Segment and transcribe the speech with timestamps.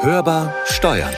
[0.00, 1.12] Hörbar Steuern.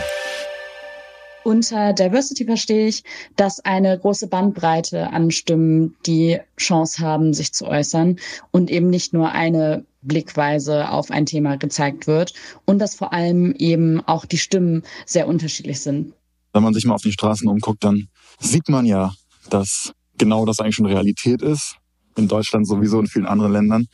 [1.44, 3.04] Unter Diversity verstehe ich,
[3.36, 8.16] dass eine große Bandbreite an Stimmen die Chance haben, sich zu äußern
[8.52, 12.32] und eben nicht nur eine Blickweise auf ein Thema gezeigt wird
[12.64, 16.14] und dass vor allem eben auch die Stimmen sehr unterschiedlich sind.
[16.54, 18.08] Wenn man sich mal auf die Straßen umguckt, dann
[18.38, 19.12] sieht man ja,
[19.50, 21.76] dass genau das eigentlich schon Realität ist.
[22.16, 23.88] In Deutschland sowieso in vielen anderen Ländern.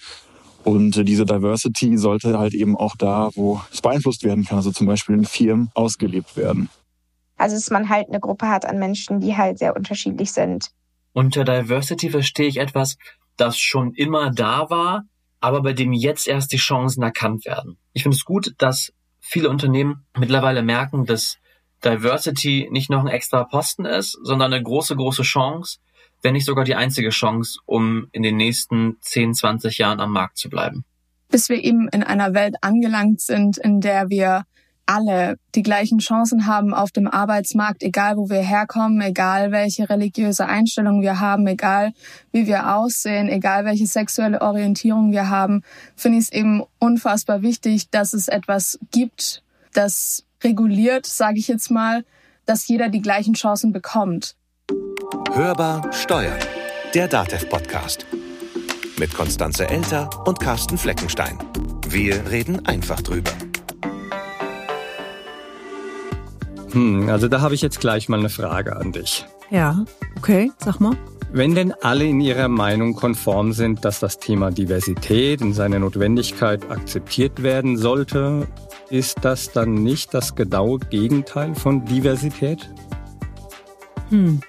[0.67, 4.89] Und diese Diversity sollte halt eben auch da, wo es beeinflusst werden kann, also zum
[4.89, 6.69] Beispiel in Firmen, ausgelebt werden.
[7.37, 10.73] Also dass man halt eine Gruppe hat an Menschen, die halt sehr unterschiedlich sind.
[11.13, 12.97] Unter Diversity verstehe ich etwas,
[13.37, 15.05] das schon immer da war,
[15.39, 17.79] aber bei dem jetzt erst die Chancen erkannt werden.
[17.93, 21.37] Ich finde es gut, dass viele Unternehmen mittlerweile merken, dass
[21.85, 25.79] Diversity nicht noch ein extra Posten ist, sondern eine große, große Chance,
[26.23, 30.39] wenn nicht sogar die einzige Chance, um in den nächsten 10, 20 Jahren am Markt
[30.39, 30.85] zu bleiben.
[31.29, 34.45] Bis wir eben in einer Welt angelangt sind, in der wir
[34.87, 40.47] alle die gleichen Chancen haben auf dem Arbeitsmarkt, egal wo wir herkommen, egal welche religiöse
[40.47, 41.93] Einstellung wir haben, egal
[42.31, 45.63] wie wir aussehen, egal welche sexuelle Orientierung wir haben,
[45.97, 51.71] finde ich es eben unfassbar wichtig, dass es etwas gibt, das reguliert, sage ich jetzt
[51.71, 52.05] mal,
[52.47, 54.37] dass jeder die gleichen Chancen bekommt.
[55.33, 56.39] Hörbar Steuern,
[56.95, 58.07] der DATEV-Podcast.
[58.99, 61.39] Mit Konstanze Elter und Carsten Fleckenstein.
[61.89, 63.31] Wir reden einfach drüber.
[66.73, 69.27] Hm, also da habe ich jetzt gleich mal eine Frage an dich.
[69.51, 69.85] Ja,
[70.17, 70.97] okay, sag mal.
[71.33, 76.71] Wenn denn alle in ihrer Meinung konform sind, dass das Thema Diversität in seiner Notwendigkeit
[76.71, 78.47] akzeptiert werden sollte,
[78.89, 82.71] ist das dann nicht das genaue Gegenteil von Diversität?
[84.09, 84.41] Hm,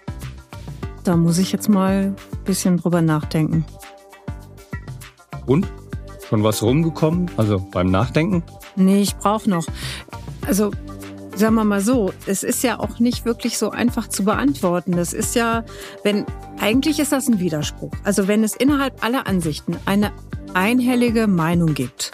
[1.08, 3.66] da muss ich jetzt mal ein bisschen drüber nachdenken.
[5.46, 5.68] Und?
[6.28, 7.32] Schon was rumgekommen?
[7.38, 8.44] Also beim Nachdenken?
[8.76, 9.66] Nee, ich brauche noch.
[10.46, 10.72] Also
[11.38, 14.94] Sagen wir mal so, es ist ja auch nicht wirklich so einfach zu beantworten.
[14.94, 15.66] Das ist ja,
[16.04, 16.26] wenn,
[16.60, 17.92] eigentlich ist das ein Widerspruch.
[18.04, 20.12] Also wenn es innerhalb aller Ansichten eine
[20.56, 22.14] einhellige Meinung gibt,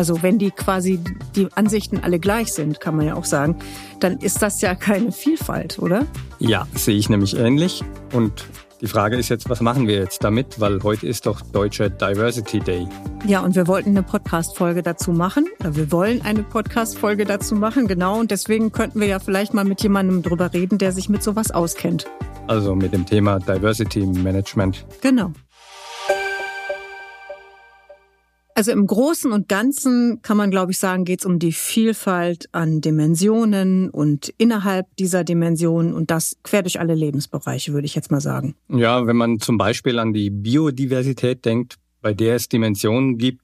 [0.00, 0.98] also wenn die quasi
[1.36, 3.56] die Ansichten alle gleich sind, kann man ja auch sagen,
[3.98, 6.06] dann ist das ja keine Vielfalt, oder?
[6.38, 7.84] Ja, sehe ich nämlich ähnlich.
[8.14, 8.46] Und
[8.80, 10.58] die Frage ist jetzt, was machen wir jetzt damit?
[10.58, 12.88] Weil heute ist doch Deutscher Diversity Day.
[13.26, 15.46] Ja, und wir wollten eine Podcast-Folge dazu machen.
[15.60, 18.18] Oder wir wollen eine Podcast-Folge dazu machen, genau.
[18.18, 21.50] Und deswegen könnten wir ja vielleicht mal mit jemandem drüber reden, der sich mit sowas
[21.50, 22.06] auskennt.
[22.46, 24.86] Also mit dem Thema Diversity Management.
[25.02, 25.34] Genau.
[28.60, 32.50] Also im Großen und Ganzen kann man, glaube ich, sagen, geht es um die Vielfalt
[32.52, 38.10] an Dimensionen und innerhalb dieser Dimensionen und das quer durch alle Lebensbereiche, würde ich jetzt
[38.10, 38.54] mal sagen.
[38.68, 43.40] Ja, wenn man zum Beispiel an die Biodiversität denkt, bei der es Dimensionen gibt,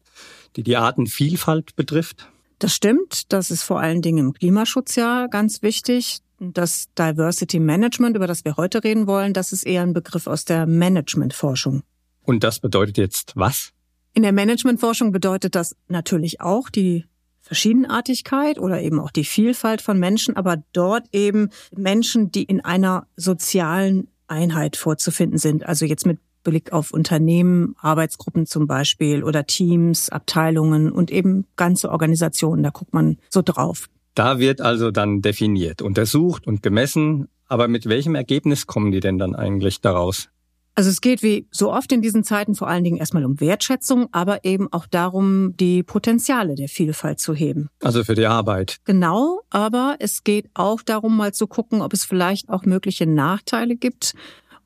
[0.56, 2.28] die die Artenvielfalt betrifft.
[2.58, 3.32] Das stimmt.
[3.32, 6.18] Das ist vor allen Dingen im Klimaschutz ja ganz wichtig.
[6.40, 10.44] Das Diversity Management, über das wir heute reden wollen, das ist eher ein Begriff aus
[10.44, 11.84] der Managementforschung.
[12.22, 13.72] Und das bedeutet jetzt was?
[14.16, 17.04] In der Managementforschung bedeutet das natürlich auch die
[17.42, 23.06] Verschiedenartigkeit oder eben auch die Vielfalt von Menschen, aber dort eben Menschen, die in einer
[23.16, 25.66] sozialen Einheit vorzufinden sind.
[25.66, 31.90] Also jetzt mit Blick auf Unternehmen, Arbeitsgruppen zum Beispiel oder Teams, Abteilungen und eben ganze
[31.90, 32.62] Organisationen.
[32.62, 33.90] Da guckt man so drauf.
[34.14, 37.28] Da wird also dann definiert, untersucht und gemessen.
[37.48, 40.30] Aber mit welchem Ergebnis kommen die denn dann eigentlich daraus?
[40.78, 44.08] Also es geht wie so oft in diesen Zeiten vor allen Dingen erstmal um Wertschätzung,
[44.12, 47.70] aber eben auch darum, die Potenziale der Vielfalt zu heben.
[47.82, 48.76] Also für die Arbeit.
[48.84, 53.76] Genau, aber es geht auch darum, mal zu gucken, ob es vielleicht auch mögliche Nachteile
[53.76, 54.12] gibt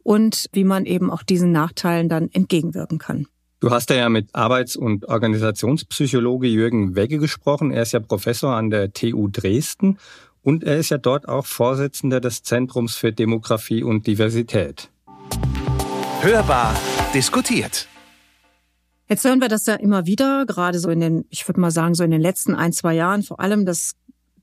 [0.02, 3.28] und wie man eben auch diesen Nachteilen dann entgegenwirken kann.
[3.60, 7.70] Du hast ja mit Arbeits- und Organisationspsychologe Jürgen Wegge gesprochen.
[7.70, 9.98] Er ist ja Professor an der TU Dresden
[10.42, 14.90] und er ist ja dort auch Vorsitzender des Zentrums für Demografie und Diversität.
[16.22, 16.78] Hörbar
[17.14, 17.88] diskutiert.
[19.08, 21.94] Jetzt hören wir das ja immer wieder, gerade so in den, ich würde mal sagen,
[21.94, 23.94] so in den letzten ein, zwei Jahren, vor allem das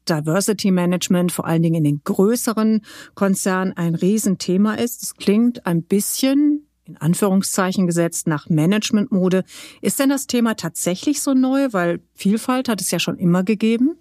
[0.10, 2.82] Diversity Management, vor allen Dingen in den größeren
[3.14, 5.04] Konzernen, ein Riesenthema ist.
[5.04, 9.44] Es klingt ein bisschen, in Anführungszeichen gesetzt, nach Managementmode.
[9.80, 11.68] Ist denn das Thema tatsächlich so neu?
[11.74, 14.00] Weil Vielfalt hat es ja schon immer gegeben.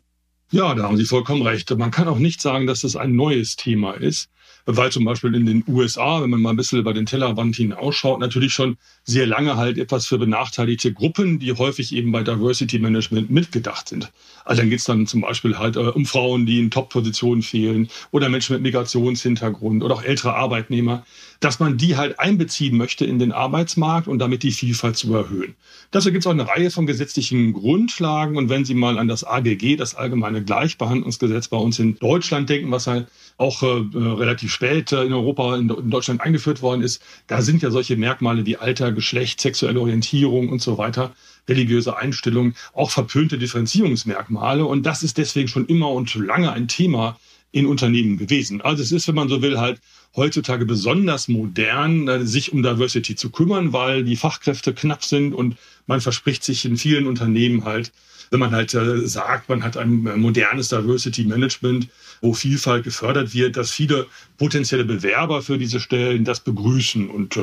[0.51, 1.77] Ja, da haben Sie vollkommen recht.
[1.77, 4.31] Man kann auch nicht sagen, dass es ein neues Thema ist.
[4.67, 8.19] Weil zum Beispiel in den USA, wenn man mal ein bisschen über den Tellerrand hinausschaut,
[8.19, 13.31] natürlich schon sehr lange halt etwas für benachteiligte Gruppen, die häufig eben bei Diversity Management
[13.31, 14.13] mitgedacht sind.
[14.45, 18.29] Also dann geht's dann zum Beispiel halt äh, um Frauen, die in Top-Positionen fehlen oder
[18.29, 21.07] Menschen mit Migrationshintergrund oder auch ältere Arbeitnehmer,
[21.41, 25.55] dass man die halt einbeziehen möchte in den Arbeitsmarkt und damit die Vielfalt zu erhöhen.
[25.91, 29.77] Dazu gibt's auch eine Reihe von gesetzlichen Grundlagen und wenn Sie mal an das AGG,
[29.77, 35.13] das Allgemeine Gleichbehandlungsgesetz bei uns in Deutschland denken, was halt auch äh, relativ spät in
[35.13, 39.41] Europa, in, in, Deutschland eingeführt worden ist, da sind ja solche Merkmale wie Alter, Geschlecht,
[39.41, 41.13] sexuelle Orientierung und so weiter,
[41.49, 44.65] religiöse Einstellung, auch verpönte Differenzierungsmerkmale.
[44.65, 47.19] Und das ist deswegen schon immer und lange ein Thema
[47.53, 48.61] in Unternehmen gewesen.
[48.61, 49.81] Also es ist, wenn man so will, halt
[50.15, 55.57] heutzutage besonders modern, äh, sich um Diversity zu kümmern, weil die Fachkräfte knapp sind und
[55.87, 57.93] man verspricht sich in vielen Unternehmen halt,
[58.31, 61.89] wenn man halt äh, sagt, man hat ein äh, modernes Diversity Management,
[62.21, 64.07] wo Vielfalt gefördert wird, dass viele
[64.39, 67.09] potenzielle Bewerber für diese Stellen das begrüßen.
[67.09, 67.39] Und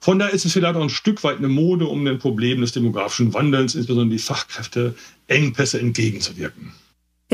[0.00, 2.72] von daher ist es vielleicht auch ein Stück weit eine Mode, um den Problemen des
[2.72, 4.94] demografischen Wandels, insbesondere die Fachkräfte,
[5.28, 6.72] Engpässe entgegenzuwirken.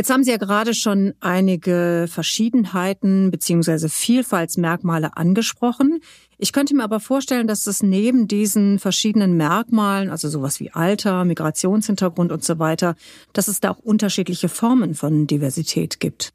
[0.00, 6.00] Jetzt haben Sie ja gerade schon einige Verschiedenheiten beziehungsweise Vielfaltsmerkmale angesprochen.
[6.38, 11.26] Ich könnte mir aber vorstellen, dass es neben diesen verschiedenen Merkmalen, also sowas wie Alter,
[11.26, 12.94] Migrationshintergrund und so weiter,
[13.34, 16.32] dass es da auch unterschiedliche Formen von Diversität gibt.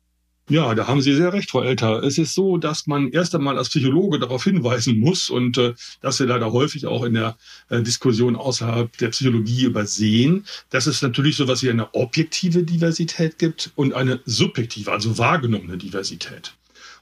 [0.48, 2.04] Ja, da haben Sie sehr recht, Frau Elter.
[2.04, 6.20] Es ist so, dass man erst einmal als Psychologe darauf hinweisen muss und äh, dass
[6.20, 7.36] wir leider häufig auch in der
[7.70, 13.40] äh, Diskussion außerhalb der Psychologie übersehen, dass es natürlich so etwas wie eine objektive Diversität
[13.40, 16.54] gibt und eine subjektive, also wahrgenommene Diversität.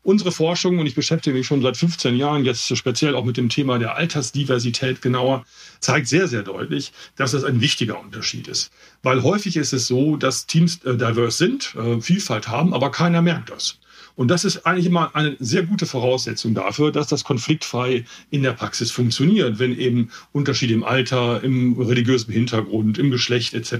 [0.04, 3.48] Unsere Forschung, und ich beschäftige mich schon seit 15 Jahren jetzt speziell auch mit dem
[3.48, 5.46] Thema der Altersdiversität genauer,
[5.80, 8.70] zeigt sehr, sehr deutlich, dass das ein wichtiger Unterschied ist.
[9.02, 13.22] Weil häufig ist es so, dass Teams äh, diverse sind, äh, Vielfalt haben, aber keiner
[13.22, 13.80] merkt das.
[14.16, 18.52] Und das ist eigentlich immer eine sehr gute Voraussetzung dafür, dass das konfliktfrei in der
[18.52, 23.74] Praxis funktioniert, wenn eben Unterschiede im Alter, im religiösen Hintergrund, im Geschlecht etc.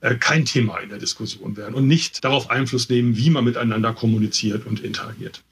[0.00, 3.92] Äh, kein Thema in der Diskussion werden und nicht darauf Einfluss nehmen, wie man miteinander
[3.92, 5.42] kommuniziert und interagiert.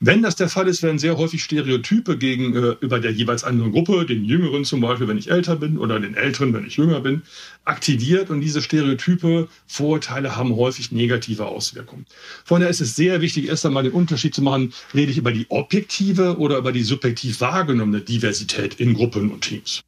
[0.00, 4.24] Wenn das der Fall ist, werden sehr häufig Stereotype gegenüber der jeweils anderen Gruppe, den
[4.24, 7.22] Jüngeren zum Beispiel, wenn ich älter bin, oder den Älteren, wenn ich jünger bin,
[7.64, 8.30] aktiviert.
[8.30, 12.06] Und diese Stereotype, Vorurteile haben häufig negative Auswirkungen.
[12.44, 15.32] Von daher ist es sehr wichtig, erst einmal den Unterschied zu machen, rede ich über
[15.32, 19.80] die objektive oder über die subjektiv wahrgenommene Diversität in Gruppen und Teams.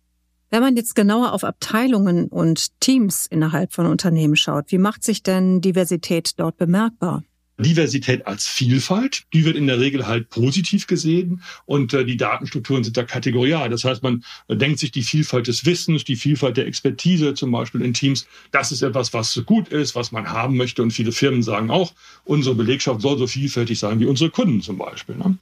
[0.50, 5.22] Wenn man jetzt genauer auf Abteilungen und Teams innerhalb von Unternehmen schaut, wie macht sich
[5.22, 7.24] denn Diversität dort bemerkbar?
[7.58, 12.82] Diversität als Vielfalt, die wird in der Regel halt positiv gesehen und äh, die Datenstrukturen
[12.82, 13.68] sind da kategorial.
[13.68, 17.52] Das heißt, man äh, denkt sich die Vielfalt des Wissens, die Vielfalt der Expertise zum
[17.52, 21.12] Beispiel in Teams, das ist etwas, was gut ist, was man haben möchte und viele
[21.12, 21.92] Firmen sagen auch,
[22.24, 25.14] unsere Belegschaft soll so vielfältig sein wie unsere Kunden zum Beispiel.
[25.14, 25.38] Ne?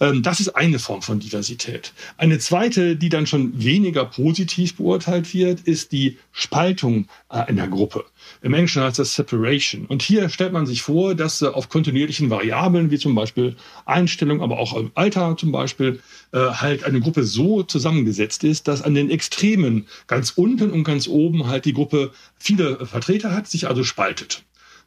[0.00, 1.94] Ähm, das ist eine Form von Diversität.
[2.18, 7.68] Eine zweite, die dann schon weniger positiv beurteilt wird, ist die Spaltung äh, in der
[7.68, 8.04] Gruppe.
[8.42, 9.86] Im Englischen heißt das Separation.
[9.86, 13.56] Und hier stellt man sich vor, dass auf kontinuierlichen Variablen, wie zum Beispiel
[13.86, 16.00] Einstellung, aber auch Alter zum Beispiel,
[16.32, 21.08] äh, halt eine Gruppe so zusammengesetzt ist, dass an den Extremen ganz unten und ganz
[21.08, 24.44] oben halt die Gruppe viele Vertreter hat, sich also spaltet.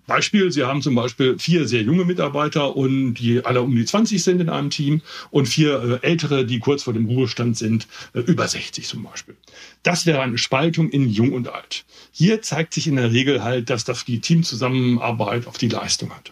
[0.08, 4.24] Beispiel, Sie haben zum Beispiel vier sehr junge Mitarbeiter und die alle um die 20
[4.24, 8.22] sind in einem Team und vier äh, ältere, die kurz vor dem Ruhestand sind, äh,
[8.22, 9.36] über 60 zum Beispiel.
[9.84, 11.86] Das wäre eine Spaltung in Jung und Alt.
[12.12, 16.32] Hier zeigt sich in der Regel halt, dass das die Teamzusammenarbeit auf die Leistung hat.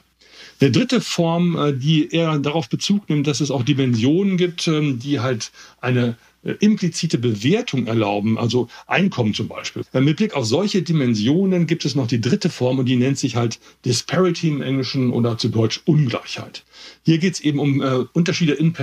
[0.61, 4.99] Eine dritte Form, äh, die eher darauf Bezug nimmt, dass es auch Dimensionen gibt, ähm,
[4.99, 5.51] die halt
[5.81, 6.15] eine
[6.53, 9.83] implizite Bewertung erlauben, also Einkommen zum Beispiel.
[9.93, 13.17] Äh, mit Blick auf solche Dimensionen gibt es noch die dritte Form und die nennt
[13.17, 16.63] sich halt Disparity im Englischen oder zu Deutsch Ungleichheit.
[17.03, 18.73] Hier geht es eben um äh, Unterschiede in,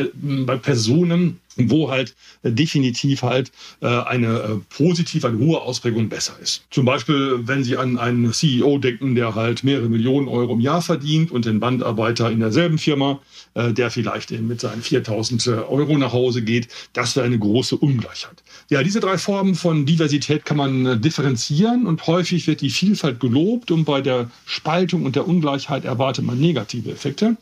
[0.46, 6.34] bei Personen, wo halt äh, definitiv halt äh, eine äh, positive, eine hohe Ausprägung besser
[6.40, 6.64] ist.
[6.70, 10.82] Zum Beispiel, wenn Sie an einen CEO denken, der halt mehrere Millionen Euro im Jahr
[10.82, 13.20] verdient und den Bandarbeiter in derselben Firma,
[13.54, 17.76] der vielleicht eben mit seinen 4000 äh, Euro nach Hause geht, das wäre eine große
[17.76, 18.42] Ungleichheit.
[18.70, 23.70] Ja, diese drei Formen von Diversität kann man differenzieren und häufig wird die Vielfalt gelobt
[23.70, 27.36] und bei der Spaltung und der Ungleichheit erwartet man negative Effekte.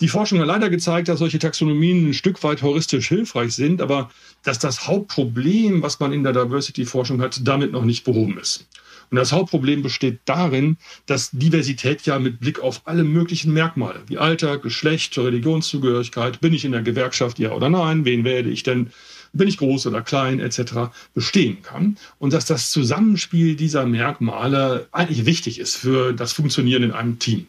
[0.00, 4.10] Die Forschung hat leider gezeigt, dass solche Taxonomien ein Stück weit heuristisch hilfreich sind, aber
[4.42, 8.66] dass das Hauptproblem, was man in der Diversity-Forschung hat, damit noch nicht behoben ist.
[9.10, 14.18] Und das Hauptproblem besteht darin, dass Diversität ja mit Blick auf alle möglichen Merkmale, wie
[14.18, 18.90] Alter, Geschlecht, Religionszugehörigkeit, bin ich in der Gewerkschaft, ja oder nein, wen wähle ich denn,
[19.32, 21.96] bin ich groß oder klein, etc., bestehen kann.
[22.18, 27.46] Und dass das Zusammenspiel dieser Merkmale eigentlich wichtig ist für das Funktionieren in einem Team.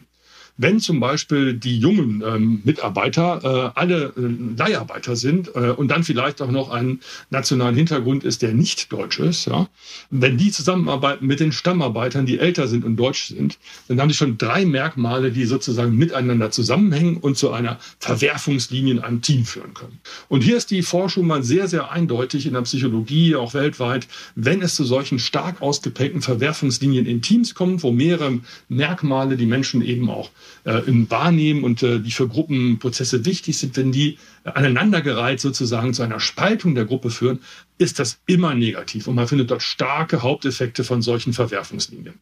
[0.58, 6.02] Wenn zum Beispiel die jungen ähm, Mitarbeiter äh, alle äh, Leiharbeiter sind äh, und dann
[6.02, 9.68] vielleicht auch noch einen nationalen Hintergrund ist, der nicht deutsch ist, ja,
[10.10, 13.58] wenn die zusammenarbeiten mit den Stammarbeitern, die älter sind und deutsch sind,
[13.88, 19.00] dann haben sie schon drei Merkmale, die sozusagen miteinander zusammenhängen und zu einer Verwerfungslinie in
[19.00, 19.98] einem Team führen können.
[20.28, 24.62] Und hier ist die Forschung mal sehr, sehr eindeutig in der Psychologie, auch weltweit, wenn
[24.62, 30.08] es zu solchen stark ausgeprägten Verwerfungslinien in Teams kommt, wo mehrere Merkmale die Menschen eben
[30.08, 30.30] auch
[30.64, 36.20] äh, wahrnehmen und äh, die für Gruppenprozesse wichtig sind, wenn die aneinandergereiht sozusagen zu einer
[36.20, 37.40] Spaltung der Gruppe führen,
[37.78, 39.06] ist das immer negativ.
[39.06, 42.14] Und man findet dort starke Haupteffekte von solchen Verwerfungslinien.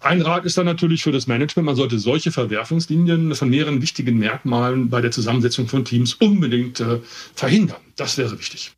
[0.00, 4.18] Ein Rat ist dann natürlich für das Management, man sollte solche Verwerfungslinien von mehreren wichtigen
[4.18, 7.00] Merkmalen bei der Zusammensetzung von Teams unbedingt äh,
[7.34, 7.80] verhindern.
[7.96, 8.72] Das wäre wichtig.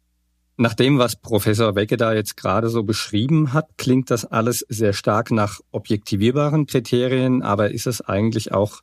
[0.59, 4.92] Nach dem, was Professor Wecke da jetzt gerade so beschrieben hat, klingt das alles sehr
[4.92, 8.80] stark nach objektivierbaren Kriterien, aber ist es eigentlich auch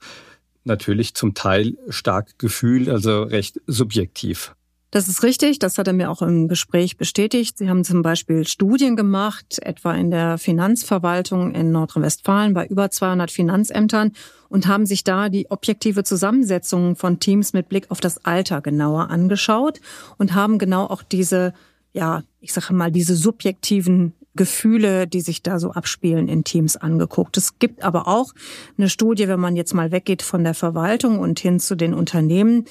[0.63, 4.55] natürlich zum Teil stark gefühlt, also recht subjektiv?
[4.91, 7.59] Das ist richtig, das hat er mir auch im Gespräch bestätigt.
[7.59, 13.29] Sie haben zum Beispiel Studien gemacht, etwa in der Finanzverwaltung in Nordrhein-Westfalen bei über 200
[13.29, 14.13] Finanzämtern
[14.49, 19.11] und haben sich da die objektive Zusammensetzung von Teams mit Blick auf das Alter genauer
[19.11, 19.79] angeschaut
[20.17, 21.53] und haben genau auch diese,
[21.93, 27.37] ja, ich sage mal, diese subjektiven Gefühle, die sich da so abspielen in Teams angeguckt.
[27.37, 28.33] Es gibt aber auch
[28.77, 32.65] eine Studie, wenn man jetzt mal weggeht von der Verwaltung und hin zu den Unternehmen,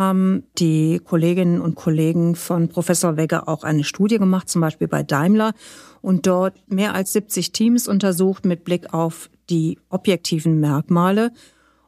[0.00, 5.02] haben die Kolleginnen und Kollegen von Professor Wegger auch eine Studie gemacht, zum Beispiel bei
[5.02, 5.52] Daimler,
[6.00, 11.32] und dort mehr als 70 Teams untersucht mit Blick auf die objektiven Merkmale.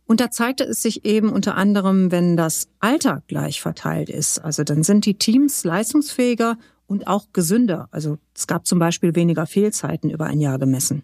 [0.04, 4.40] Und da zeigte es sich eben unter anderem, wenn das Alter gleich verteilt ist.
[4.40, 7.88] Also dann sind die Teams leistungsfähiger und auch gesünder.
[7.92, 11.02] Also es gab zum Beispiel weniger Fehlzeiten über ein Jahr gemessen.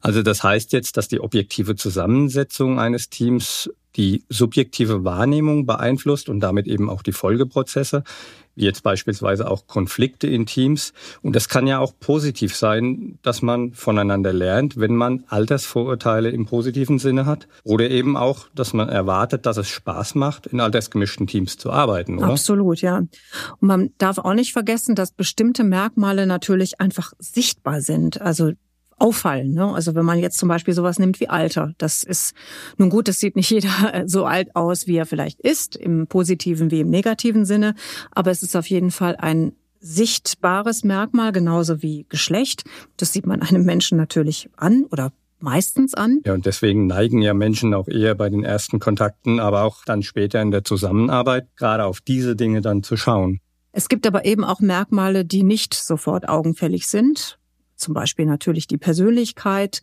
[0.00, 6.40] Also das heißt jetzt, dass die objektive Zusammensetzung eines Teams die subjektive Wahrnehmung beeinflusst und
[6.40, 8.04] damit eben auch die Folgeprozesse,
[8.54, 10.92] wie jetzt beispielsweise auch Konflikte in Teams.
[11.22, 16.46] Und das kann ja auch positiv sein, dass man voneinander lernt, wenn man Altersvorurteile im
[16.46, 17.46] positiven Sinne hat.
[17.62, 22.18] Oder eben auch, dass man erwartet, dass es Spaß macht, in altersgemischten Teams zu arbeiten,
[22.18, 22.28] oder?
[22.28, 22.98] Absolut, ja.
[22.98, 23.08] Und
[23.60, 28.20] man darf auch nicht vergessen, dass bestimmte Merkmale natürlich einfach sichtbar sind.
[28.20, 28.52] Also
[28.98, 29.52] auffallen.
[29.52, 29.72] Ne?
[29.72, 32.34] Also wenn man jetzt zum Beispiel sowas nimmt wie Alter, das ist
[32.76, 36.70] nun gut, das sieht nicht jeder so alt aus, wie er vielleicht ist, im positiven
[36.70, 37.74] wie im negativen Sinne,
[38.10, 42.64] aber es ist auf jeden Fall ein sichtbares Merkmal, genauso wie Geschlecht.
[42.96, 46.20] Das sieht man einem Menschen natürlich an oder meistens an.
[46.26, 50.02] Ja, und deswegen neigen ja Menschen auch eher bei den ersten Kontakten, aber auch dann
[50.02, 53.40] später in der Zusammenarbeit, gerade auf diese Dinge dann zu schauen.
[53.70, 57.37] Es gibt aber eben auch Merkmale, die nicht sofort augenfällig sind
[57.78, 59.82] zum Beispiel natürlich die Persönlichkeit.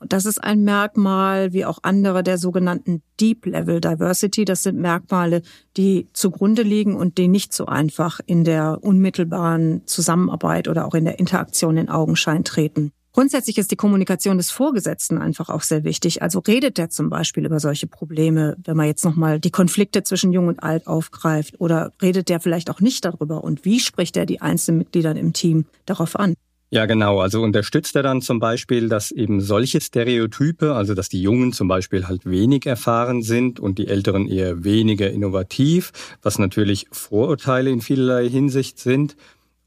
[0.00, 4.44] Das ist ein Merkmal, wie auch andere der sogenannten Deep Level Diversity.
[4.44, 5.42] Das sind Merkmale,
[5.76, 11.04] die zugrunde liegen und die nicht so einfach in der unmittelbaren Zusammenarbeit oder auch in
[11.04, 12.92] der Interaktion in Augenschein treten.
[13.16, 16.20] Grundsätzlich ist die Kommunikation des Vorgesetzten einfach auch sehr wichtig.
[16.20, 20.32] Also redet der zum Beispiel über solche Probleme, wenn man jetzt nochmal die Konflikte zwischen
[20.34, 23.42] Jung und Alt aufgreift, oder redet der vielleicht auch nicht darüber?
[23.42, 26.34] Und wie spricht er die einzelnen Mitglieder im Team darauf an?
[26.70, 27.20] Ja, genau.
[27.20, 31.68] Also unterstützt er dann zum Beispiel, dass eben solche Stereotype, also dass die Jungen zum
[31.68, 35.92] Beispiel halt wenig erfahren sind und die Älteren eher weniger innovativ,
[36.22, 39.16] was natürlich Vorurteile in vielerlei Hinsicht sind,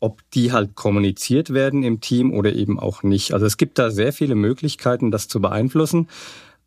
[0.01, 3.33] ob die halt kommuniziert werden im Team oder eben auch nicht.
[3.33, 6.09] Also es gibt da sehr viele Möglichkeiten, das zu beeinflussen,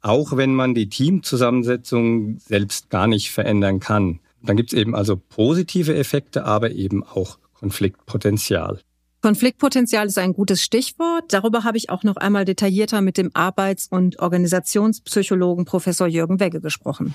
[0.01, 4.21] auch wenn man die Teamzusammensetzung selbst gar nicht verändern kann.
[4.43, 8.81] Dann gibt es eben also positive Effekte, aber eben auch Konfliktpotenzial.
[9.23, 11.33] Konfliktpotenzial ist ein gutes Stichwort.
[11.33, 16.61] Darüber habe ich auch noch einmal detaillierter mit dem Arbeits- und Organisationspsychologen Professor Jürgen Wegge
[16.61, 17.15] gesprochen.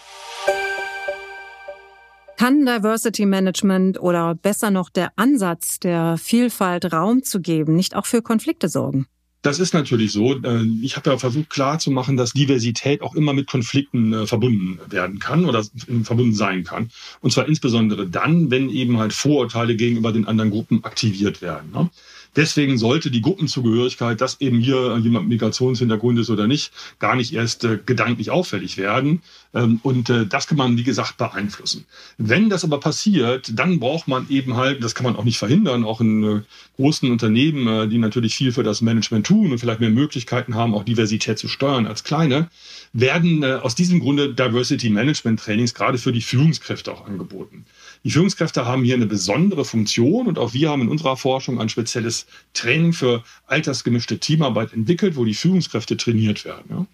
[2.37, 8.05] Kann Diversity Management oder besser noch der Ansatz der Vielfalt Raum zu geben nicht auch
[8.05, 9.07] für Konflikte sorgen?
[9.47, 10.33] Das ist natürlich so.
[10.43, 15.19] Äh, ich habe ja versucht klarzumachen, dass Diversität auch immer mit Konflikten äh, verbunden werden
[15.19, 15.63] kann oder
[16.03, 16.89] verbunden sein kann.
[17.21, 21.71] Und zwar insbesondere dann, wenn eben halt Vorurteile gegenüber den anderen Gruppen aktiviert werden.
[21.71, 21.89] Ne?
[22.35, 27.63] Deswegen sollte die Gruppenzugehörigkeit, dass eben hier jemand Migrationshintergrund ist oder nicht, gar nicht erst
[27.63, 29.21] äh, gedanklich auffällig werden.
[29.53, 31.85] Ähm, und äh, das kann man, wie gesagt, beeinflussen.
[32.17, 35.83] Wenn das aber passiert, dann braucht man eben halt, das kann man auch nicht verhindern,
[35.83, 36.41] auch in äh,
[36.75, 40.73] großen Unternehmen, äh, die natürlich viel für das Management tun und vielleicht mehr Möglichkeiten haben,
[40.73, 42.49] auch Diversität zu steuern als kleine,
[42.93, 47.65] werden äh, aus diesem Grunde Diversity Management Trainings gerade für die Führungskräfte auch angeboten.
[48.03, 51.69] Die Führungskräfte haben hier eine besondere Funktion und auch wir haben in unserer Forschung ein
[51.69, 56.65] spezielles Training für altersgemischte Teamarbeit entwickelt, wo die Führungskräfte trainiert werden.
[56.69, 56.85] Ja.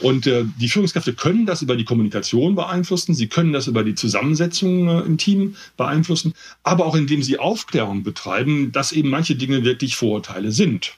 [0.00, 3.94] Und äh, die Führungskräfte können das über die Kommunikation beeinflussen, sie können das über die
[3.94, 9.62] Zusammensetzung äh, im Team beeinflussen, aber auch indem sie Aufklärung betreiben, dass eben manche Dinge
[9.64, 10.94] wirklich Vorurteile sind.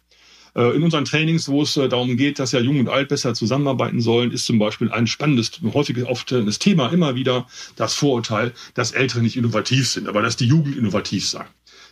[0.55, 3.35] Äh, in unseren Trainings, wo es äh, darum geht, dass ja Jung und Alt besser
[3.35, 8.93] zusammenarbeiten sollen, ist zum Beispiel ein spannendes, häufig auftretendes Thema immer wieder das Vorurteil, dass
[8.93, 11.45] Ältere nicht innovativ sind, aber dass die Jugend innovativ sei.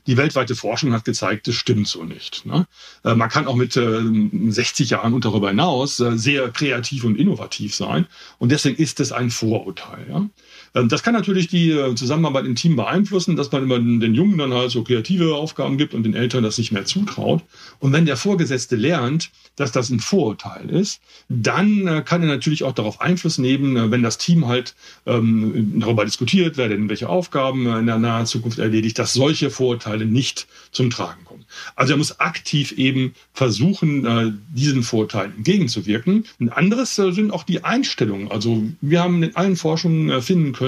[0.06, 2.46] Die weltweite Forschung hat gezeigt, das stimmt so nicht.
[2.46, 2.66] Ne?
[3.04, 8.06] Äh, man kann auch mit 60 Jahren und darüber hinaus sehr kreativ und innovativ sein.
[8.38, 10.06] Und deswegen ist es ein Vorurteil.
[10.08, 10.26] Ja?
[10.74, 14.38] Ähm, das kann natürlich die äh, Zusammenarbeit im Team beeinflussen, dass man immer den Jungen
[14.38, 17.42] dann halt so kreative Aufgaben gibt und den Eltern das nicht mehr zutraut.
[17.78, 22.64] Und wenn der Vorgesetzte lernt, dass das ein Vorurteil ist, dann äh, kann er natürlich
[22.64, 24.74] auch darauf Einfluss nehmen, äh, wenn das Team halt
[25.06, 30.06] ähm, darüber diskutiert, wer denn welche Aufgaben in der nahen Zukunft erledigt, dass solche Vorurteile
[30.06, 31.44] nicht zum Tragen kommen.
[31.74, 36.24] Also er muss aktiv eben versuchen, diesen Vorurteilen entgegenzuwirken.
[36.38, 38.30] Ein anderes sind auch die Einstellungen.
[38.30, 40.59] Also wir haben in allen Forschungen finden können,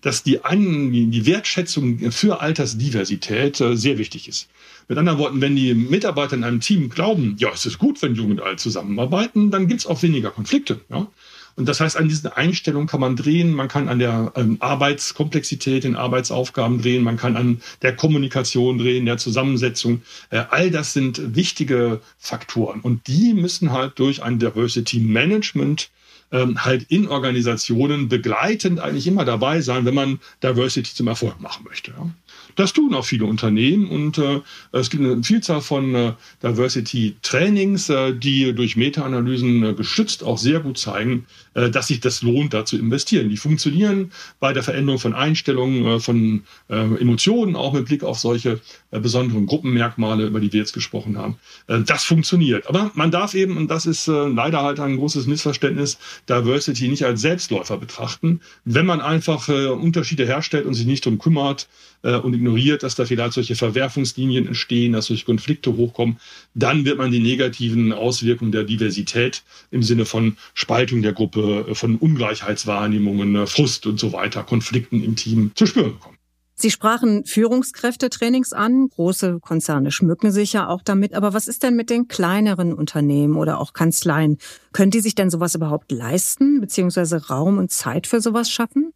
[0.00, 4.48] dass die, An die Wertschätzung für Altersdiversität äh, sehr wichtig ist.
[4.88, 8.14] Mit anderen Worten, wenn die Mitarbeiter in einem Team glauben, ja, es ist gut, wenn
[8.14, 10.80] Jung und Alt zusammenarbeiten, dann gibt es auch weniger Konflikte.
[10.88, 11.08] Ja?
[11.56, 15.84] Und das heißt, an diesen Einstellungen kann man drehen, man kann an der ähm, Arbeitskomplexität,
[15.84, 20.02] den Arbeitsaufgaben drehen, man kann an der Kommunikation drehen, der Zusammensetzung.
[20.30, 25.88] Äh, all das sind wichtige Faktoren und die müssen halt durch ein Diversity Management
[26.32, 31.64] ähm, halt in Organisationen begleitend eigentlich immer dabei sein, wenn man Diversity zum Erfolg machen
[31.68, 31.92] möchte.
[31.92, 32.10] Ja.
[32.56, 34.40] Das tun auch viele Unternehmen und äh,
[34.72, 40.60] es gibt eine Vielzahl von äh, Diversity-Trainings, äh, die durch Meta-Analysen äh, gestützt auch sehr
[40.60, 43.28] gut zeigen, äh, dass sich das lohnt, da zu investieren.
[43.28, 44.10] Die funktionieren
[44.40, 48.60] bei der Veränderung von Einstellungen, äh, von Emotionen, auch mit Blick auf solche
[48.90, 51.36] besonderen Gruppenmerkmale, über die wir jetzt gesprochen haben.
[51.66, 52.66] das funktioniert.
[52.66, 55.98] Aber man darf eben, und das ist leider halt ein großes Missverständnis,
[56.28, 58.40] Diversity nicht als Selbstläufer betrachten.
[58.64, 61.68] Wenn man einfach Unterschiede herstellt und sich nicht darum kümmert,
[62.06, 66.18] äh, und ignoriert, dass da vielleicht solche Verwerfungslinien entstehen, dass solche Konflikte hochkommen,
[66.54, 71.96] dann wird man die negativen Auswirkungen der Diversität im Sinne von Spaltung der Gruppe, von
[71.96, 76.16] Ungleichheitswahrnehmungen, Frust und so weiter, Konflikten im Team zu spüren bekommen.
[76.58, 78.88] Sie sprachen Führungskräftetrainings an.
[78.88, 81.12] Große Konzerne schmücken sich ja auch damit.
[81.12, 84.38] Aber was ist denn mit den kleineren Unternehmen oder auch Kanzleien?
[84.72, 88.94] Können die sich denn sowas überhaupt leisten, beziehungsweise Raum und Zeit für sowas schaffen?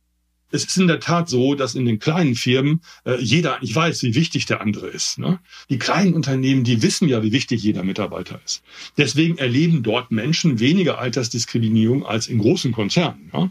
[0.51, 4.03] Es ist in der Tat so, dass in den kleinen Firmen äh, jeder eigentlich weiß,
[4.03, 5.19] wie wichtig der andere ist.
[5.19, 5.39] Ne?
[5.69, 8.63] Die kleinen Unternehmen, die wissen ja, wie wichtig jeder Mitarbeiter ist.
[8.97, 13.31] Deswegen erleben dort Menschen weniger Altersdiskriminierung als in großen Konzernen.
[13.33, 13.51] Ja?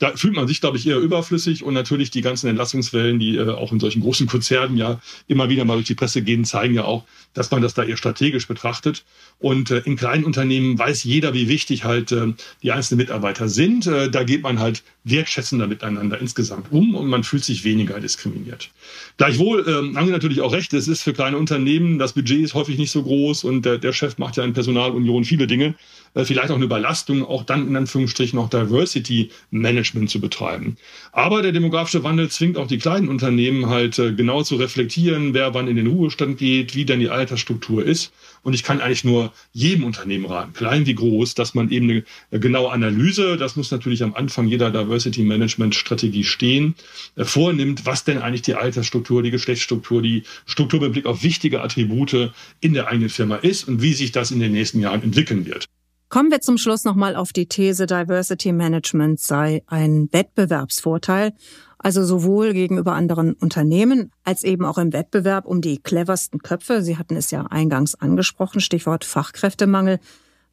[0.00, 3.50] Da fühlt man sich, glaube ich, eher überflüssig und natürlich die ganzen Entlassungswellen, die äh,
[3.50, 6.84] auch in solchen großen Konzernen ja immer wieder mal durch die Presse gehen, zeigen ja
[6.84, 9.04] auch, dass man das da eher strategisch betrachtet.
[9.38, 12.32] Und äh, in kleinen Unternehmen weiß jeder, wie wichtig halt äh,
[12.62, 13.86] die einzelnen Mitarbeiter sind.
[13.86, 18.70] Äh, da geht man halt wertschätzender miteinander insgesamt um und man fühlt sich weniger diskriminiert.
[19.18, 22.54] Gleichwohl ähm, haben Sie natürlich auch recht, es ist für kleine Unternehmen, das Budget ist
[22.54, 25.74] häufig nicht so groß und der, der Chef macht ja in Personalunion viele Dinge.
[26.14, 30.76] Äh, vielleicht auch eine Überlastung, auch dann in Anführungsstrichen noch Diversity Management zu betreiben.
[31.12, 35.54] Aber der demografische Wandel zwingt auch die kleinen Unternehmen halt äh, genau zu reflektieren, wer
[35.54, 38.12] wann in den Ruhestand geht, wie denn die Altersstruktur ist.
[38.42, 42.04] Und ich kann eigentlich nur jedem Unternehmen raten, klein wie groß, dass man eben eine
[42.30, 46.74] äh, genaue Analyse, das muss natürlich am Anfang jeder Diversity Management Strategie stehen,
[47.16, 52.32] vornimmt, was denn eigentlich die Altersstruktur, die Geschlechtsstruktur, die Struktur mit Blick auf wichtige Attribute
[52.60, 55.66] in der eigenen Firma ist und wie sich das in den nächsten Jahren entwickeln wird.
[56.10, 61.32] Kommen wir zum Schluss nochmal auf die These, Diversity Management sei ein Wettbewerbsvorteil,
[61.78, 66.82] also sowohl gegenüber anderen Unternehmen als eben auch im Wettbewerb um die cleversten Köpfe.
[66.82, 70.00] Sie hatten es ja eingangs angesprochen, Stichwort Fachkräftemangel.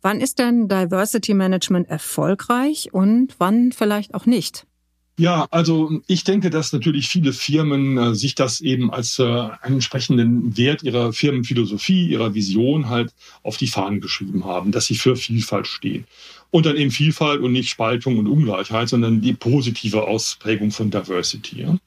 [0.03, 4.67] Wann ist denn Diversity Management erfolgreich und wann vielleicht auch nicht?
[5.19, 9.75] Ja, also ich denke, dass natürlich viele Firmen äh, sich das eben als äh, einen
[9.75, 15.15] entsprechenden Wert ihrer Firmenphilosophie, ihrer Vision halt auf die Fahnen geschrieben haben, dass sie für
[15.15, 16.05] Vielfalt stehen.
[16.51, 21.61] Und dann eben Vielfalt und nicht Spaltung und Ungleichheit, sondern die positive Ausprägung von Diversity.
[21.61, 21.77] Ja?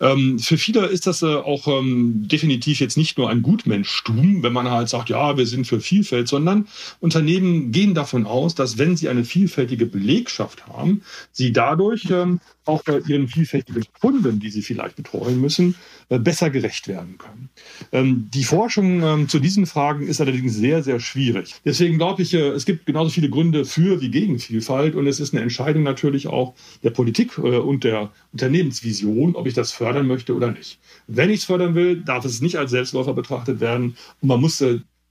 [0.00, 4.52] Ähm, für viele ist das äh, auch ähm, definitiv jetzt nicht nur ein Gutmenschtum, wenn
[4.52, 6.68] man halt sagt, ja, wir sind für Vielfalt, sondern
[7.00, 12.86] Unternehmen gehen davon aus, dass wenn sie eine vielfältige Belegschaft haben, sie dadurch ähm, auch
[12.86, 15.74] äh, ihren vielfältigen Kunden, die sie vielleicht betreuen müssen,
[16.08, 17.50] äh, besser gerecht werden können.
[17.92, 21.54] Ähm, die Forschung ähm, zu diesen Fragen ist allerdings sehr, sehr schwierig.
[21.64, 25.20] Deswegen glaube ich, äh, es gibt genauso viele Gründe für wie gegen Vielfalt und es
[25.20, 30.34] ist eine Entscheidung natürlich auch der Politik und der Unternehmensvision, ob ich das fördern möchte
[30.34, 30.78] oder nicht.
[31.06, 34.62] Wenn ich es fördern will, darf es nicht als Selbstläufer betrachtet werden und man muss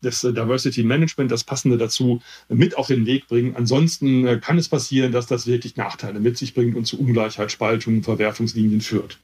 [0.04, 3.56] das Diversity Management, das Passende dazu mit auf den Weg bringen.
[3.56, 8.04] Ansonsten kann es passieren, dass das wirklich Nachteile mit sich bringt und zu Ungleichheit, Spaltung,
[8.04, 9.20] Verwerfungslinien führt.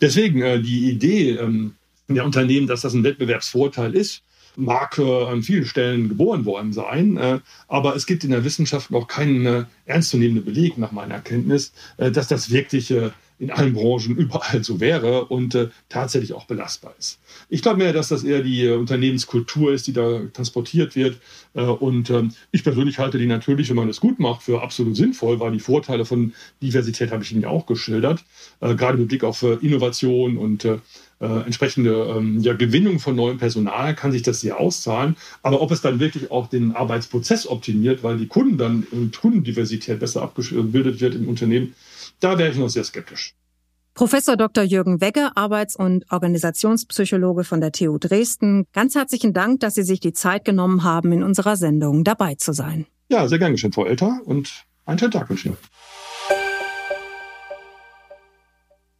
[0.00, 1.74] Deswegen die Idee ähm,
[2.08, 4.22] der Unternehmen, dass das ein Wettbewerbsvorteil ist,
[4.58, 7.38] mag äh, an vielen Stellen geboren worden sein, äh,
[7.68, 12.10] aber es gibt in der Wissenschaft noch keinen äh, ernstzunehmenden Beleg nach meiner Erkenntnis, äh,
[12.10, 16.94] dass das wirklich äh, in allen Branchen überall so wäre und äh, tatsächlich auch belastbar
[16.98, 17.18] ist.
[17.48, 21.18] Ich glaube mehr, dass das eher die äh, Unternehmenskultur ist, die da transportiert wird.
[21.54, 24.96] Äh, und ähm, ich persönlich halte die natürlich, wenn man es gut macht, für absolut
[24.96, 28.24] sinnvoll, weil die Vorteile von Diversität habe ich Ihnen ja auch geschildert,
[28.60, 30.78] äh, gerade mit Blick auf äh, Innovation und äh,
[31.20, 35.16] äh, entsprechende ähm, ja, Gewinnung von neuem Personal kann sich das sehr auszahlen.
[35.42, 39.98] Aber ob es dann wirklich auch den Arbeitsprozess optimiert, weil die Kunden dann und Kundendiversität
[39.98, 41.74] besser abgebildet wird im Unternehmen,
[42.20, 43.34] da wäre ich noch sehr skeptisch.
[43.94, 44.62] Professor Dr.
[44.62, 48.64] Jürgen Wegge, Arbeits- und Organisationspsychologe von der TU Dresden.
[48.72, 52.52] Ganz herzlichen Dank, dass Sie sich die Zeit genommen haben, in unserer Sendung dabei zu
[52.52, 52.86] sein.
[53.08, 55.58] Ja, sehr gern geschehen, Frau Elter, und einen schönen Tag wünsche ich Ihnen.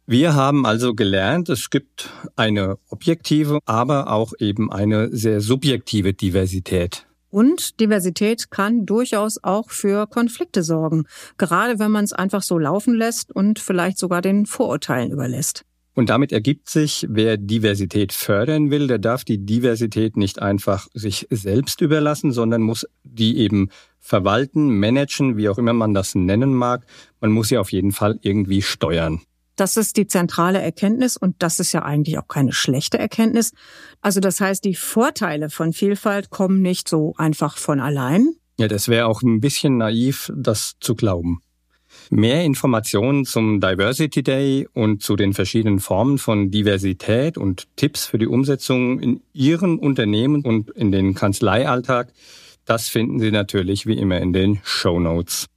[0.05, 7.05] Wir haben also gelernt, es gibt eine objektive, aber auch eben eine sehr subjektive Diversität.
[7.29, 11.05] Und Diversität kann durchaus auch für Konflikte sorgen,
[11.37, 15.65] gerade wenn man es einfach so laufen lässt und vielleicht sogar den Vorurteilen überlässt.
[15.99, 21.27] Und damit ergibt sich, wer Diversität fördern will, der darf die Diversität nicht einfach sich
[21.29, 26.85] selbst überlassen, sondern muss die eben verwalten, managen, wie auch immer man das nennen mag.
[27.19, 29.19] Man muss sie auf jeden Fall irgendwie steuern.
[29.59, 33.51] Das ist die zentrale Erkenntnis und das ist ja eigentlich auch keine schlechte Erkenntnis.
[33.99, 38.29] Also das heißt, die Vorteile von Vielfalt kommen nicht so einfach von allein.
[38.57, 41.41] Ja, das wäre auch ein bisschen naiv, das zu glauben.
[42.09, 48.17] Mehr Informationen zum Diversity Day und zu den verschiedenen Formen von Diversität und Tipps für
[48.17, 52.13] die Umsetzung in Ihren Unternehmen und in den Kanzleialltag,
[52.63, 55.47] das finden Sie natürlich wie immer in den Show Notes.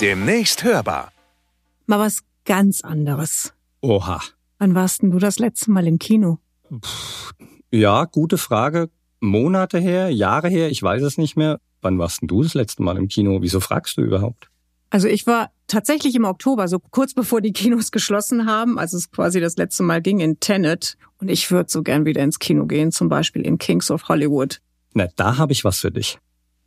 [0.00, 1.12] Demnächst hörbar.
[1.86, 3.54] Mal was ganz anderes.
[3.80, 4.20] Oha.
[4.58, 6.38] Wann warst denn du das letzte Mal im Kino?
[6.84, 7.32] Pff,
[7.70, 8.90] ja, gute Frage.
[9.20, 11.60] Monate her, Jahre her, ich weiß es nicht mehr.
[11.82, 13.40] Wann warst denn du das letzte Mal im Kino?
[13.40, 14.48] Wieso fragst du überhaupt?
[14.90, 19.10] Also ich war tatsächlich im Oktober, so kurz bevor die Kinos geschlossen haben, als es
[19.12, 20.96] quasi das letzte Mal ging in Tenet.
[21.18, 24.60] Und ich würde so gern wieder ins Kino gehen, zum Beispiel in Kings of Hollywood.
[24.94, 26.18] Na, da habe ich was für dich.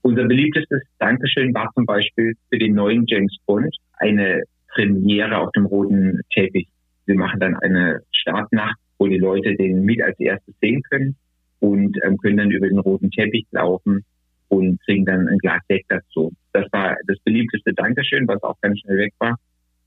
[0.01, 5.65] Unser beliebtestes Dankeschön war zum Beispiel für den neuen James Bond eine Premiere auf dem
[5.65, 6.67] roten Teppich.
[7.05, 11.15] Wir machen dann eine Startnacht, wo die Leute den mit als erstes sehen können
[11.60, 14.03] und ähm, können dann über den roten Teppich laufen
[14.49, 16.32] und kriegen dann ein Glas Sekt dazu.
[16.53, 19.36] Das war das beliebteste Dankeschön, was auch ganz schnell weg war.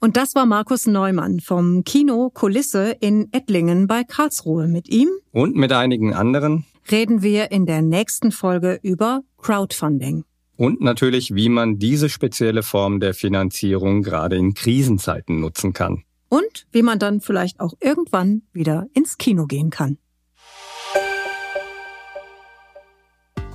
[0.00, 4.66] Und das war Markus Neumann vom Kino Kulisse in Ettlingen bei Karlsruhe.
[4.66, 10.24] Mit ihm und mit einigen anderen reden wir in der nächsten Folge über Crowdfunding.
[10.56, 16.04] Und natürlich, wie man diese spezielle Form der Finanzierung gerade in Krisenzeiten nutzen kann.
[16.28, 19.98] Und wie man dann vielleicht auch irgendwann wieder ins Kino gehen kann.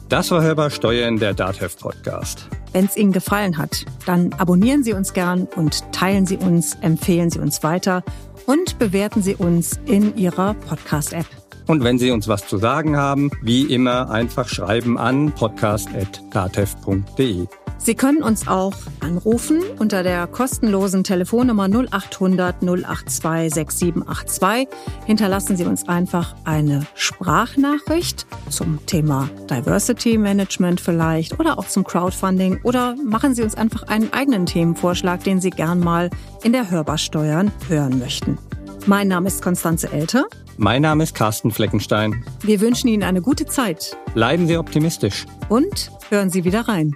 [0.09, 2.47] Das war Hörbar Steuern, der DATEV Podcast.
[2.71, 7.29] Wenn es Ihnen gefallen hat, dann abonnieren Sie uns gern und teilen Sie uns, empfehlen
[7.29, 8.03] Sie uns weiter
[8.47, 11.27] und bewerten Sie uns in Ihrer Podcast-App.
[11.67, 17.47] Und wenn Sie uns was zu sagen haben, wie immer einfach schreiben an podcast.datev.de.
[17.77, 24.67] Sie können uns auch anrufen unter der kostenlosen Telefonnummer 0800 082 6782.
[25.05, 32.59] Hinterlassen Sie uns einfach eine Sprachnachricht zum Thema Diversity Management vielleicht oder auch zum Crowdfunding
[32.63, 36.09] oder machen Sie uns einfach einen eigenen Themenvorschlag, den Sie gern mal
[36.43, 38.37] in der Hörbar steuern hören möchten.
[38.85, 40.25] Mein Name ist Konstanze Elter.
[40.57, 42.23] Mein Name ist Carsten Fleckenstein.
[42.41, 43.95] Wir wünschen Ihnen eine gute Zeit.
[44.13, 45.25] Bleiben Sie optimistisch.
[45.49, 46.95] Und hören Sie wieder rein.